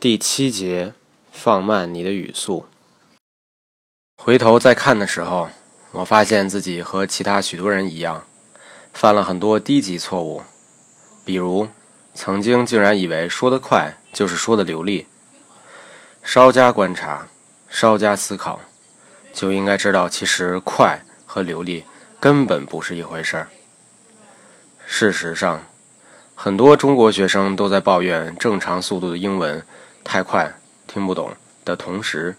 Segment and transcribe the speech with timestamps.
[0.00, 0.94] 第七节，
[1.32, 2.66] 放慢你的语速。
[4.22, 5.48] 回头再看的时候，
[5.90, 8.24] 我发现自己和其他许多人一样，
[8.92, 10.44] 犯了很多低级错误，
[11.24, 11.66] 比如
[12.14, 15.08] 曾经竟然以为说得快就是说的流利。
[16.22, 17.26] 稍加观察，
[17.68, 18.60] 稍加思考，
[19.32, 21.82] 就应该知道，其实快和流利
[22.20, 23.48] 根本不是一回事儿。
[24.86, 25.66] 事实上，
[26.36, 29.60] 很多中国学生都在抱怨正常速度的英文。
[30.04, 30.54] 太快
[30.86, 31.32] 听不懂
[31.64, 32.36] 的同时，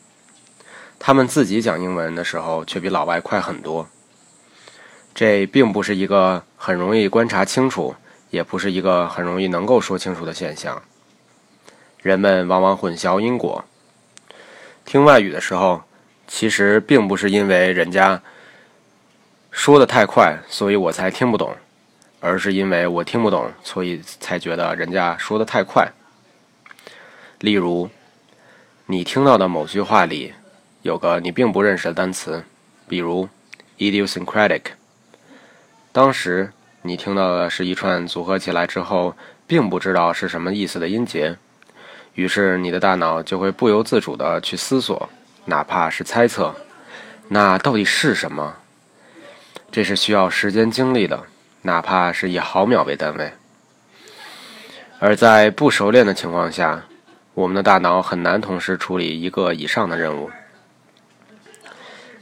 [0.97, 3.87] 他们自己讲英文的时候却比老外快很多。
[5.13, 7.95] 这并不是一个很容易观察清楚，
[8.29, 10.81] 也不是一个很容易能够说清楚的现象。
[12.01, 13.65] 人们往往混淆因果。
[14.85, 15.83] 听外语的时候，
[16.27, 18.21] 其实并不是因为人家
[19.51, 21.55] 说的太快，所以我才听不懂，
[22.19, 25.91] 而是因为我听不懂，所以才觉得人家说的太快。
[27.39, 27.89] 例如，
[28.87, 30.33] 你听到的某句话里
[30.81, 32.43] 有个你并不认识的单词，
[32.85, 33.29] 比如
[33.77, 34.61] idiosyncratic。
[35.93, 39.15] 当时你听到的是一串组合起来之后
[39.47, 41.37] 并不知道是什么意思的音节，
[42.13, 45.09] 于是你的大脑就会不由自主地去思索，
[45.45, 46.53] 哪怕是猜测，
[47.29, 48.57] 那到底是什么？
[49.71, 51.23] 这是需要时间精力的，
[51.61, 53.31] 哪怕是以毫秒为单位。
[54.99, 56.83] 而在不熟练的情况下，
[57.39, 60.29] 我们的大脑很难同时处理一个以上的任务，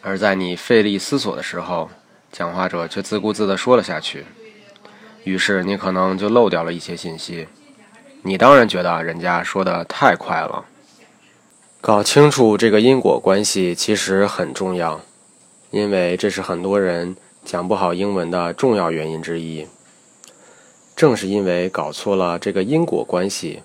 [0.03, 1.89] 而在你费力思索的时候，
[2.31, 4.27] 讲话者却自顾自地说了下去，
[5.23, 7.47] 于是你可能就漏掉了一些信息。
[8.21, 10.65] 你当然觉得人家说的太快了。
[11.81, 15.01] 搞清楚这个因果关系其实很重要，
[15.71, 19.67] 因为这是很多人讲不好英文的重要原因之一。
[20.95, 23.63] 正是因为搞错了这个因果关系。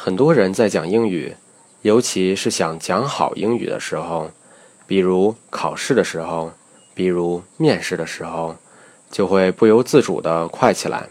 [0.00, 1.34] 很多人在讲英语，
[1.82, 4.30] 尤其是想讲好英语的时候，
[4.86, 6.52] 比如考试的时候，
[6.94, 8.54] 比如面试的时候，
[9.10, 11.08] 就会不由自主地快起来。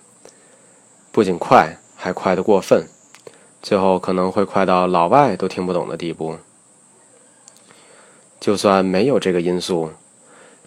[1.11, 2.87] 不仅快，还快得过分，
[3.61, 6.37] 最后可能会快到老外都听不懂的地步。
[8.39, 9.91] 就算没有这个因素，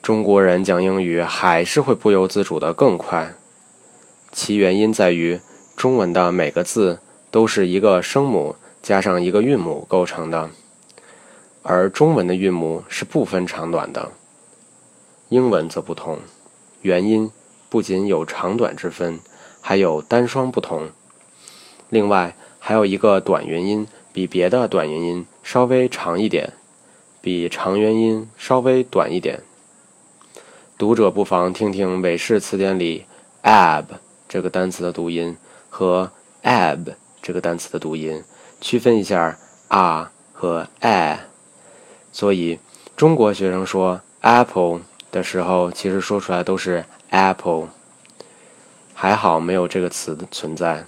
[0.02, 3.32] 中国人讲英语还是会不由自主地更快。
[4.30, 5.40] 其原因在于
[5.74, 6.98] 中文的每个字。
[7.30, 10.50] 都是一个声母加上一个韵母构成的，
[11.62, 14.10] 而中文的韵母是不分长短的，
[15.28, 16.18] 英文则不同。
[16.82, 17.30] 元音
[17.68, 19.20] 不仅有长短之分，
[19.60, 20.90] 还有单双不同。
[21.88, 26.54] 另外还有一个短元音比别的短元音稍微长一点，
[27.20, 29.42] 比长元音稍微短一点。
[30.78, 33.04] 读者不妨听听韦氏词典里
[33.42, 33.84] “ab”
[34.26, 35.36] 这个单词的读音
[35.68, 36.10] 和
[36.42, 36.94] “ab”。
[37.30, 38.24] 这个单词的读音，
[38.60, 41.20] 区分一下 “a” 和 “a”。
[42.10, 42.58] 所以，
[42.96, 44.80] 中国学生说 “apple”
[45.12, 47.68] 的时候，其实说出来都是 “apple”。
[48.94, 50.84] 还好没有这个词的存在，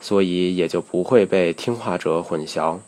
[0.00, 2.80] 所以也就不会被听话者混淆。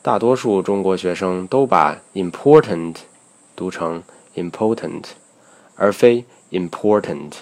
[0.00, 2.94] 大多数中国学生都把 “important”
[3.54, 4.02] 读成
[4.34, 5.02] “important”，
[5.76, 7.32] 而非 “important”。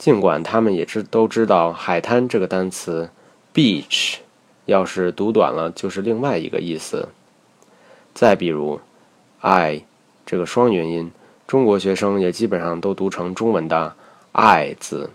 [0.00, 3.10] 尽管他们也知都知道“海滩”这个单词
[3.52, 4.14] ，beach，
[4.64, 7.10] 要是读短了就是另外一个意思。
[8.14, 8.80] 再比如
[9.40, 9.84] ，i
[10.24, 11.12] 这个双元音，
[11.46, 13.94] 中国学生也基本上都读成中文的
[14.32, 15.10] “爱”字。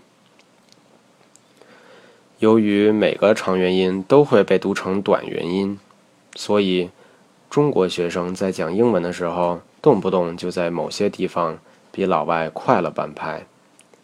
[2.38, 5.80] 由于每个长元音都会被读成短元音，
[6.36, 6.90] 所以
[7.50, 11.58] 中国学生在讲英文的时候，动不动就在某些地方
[11.90, 13.44] 比老外快了半拍。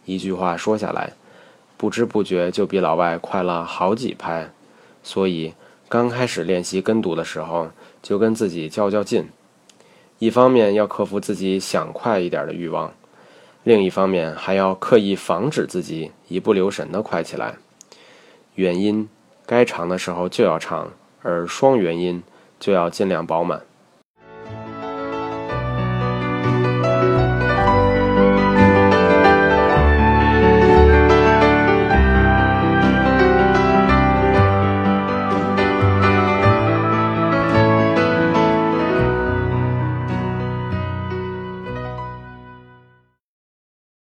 [0.05, 1.13] 一句话说下来，
[1.77, 4.51] 不知不觉就比老外快了好几拍，
[5.01, 5.53] 所以
[5.87, 7.69] 刚开始练习跟读的时候，
[8.01, 9.27] 就跟自己较较劲。
[10.19, 12.93] 一方面要克服自己想快一点的欲望，
[13.63, 17.55] 另一方面还要刻意防止自己一不留神的快起来。
[18.55, 19.09] 元音
[19.45, 20.91] 该长的时候就要长，
[21.21, 22.23] 而双元音
[22.59, 23.61] 就要尽量饱满。